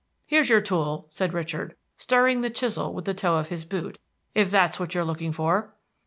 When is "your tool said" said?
0.49-1.31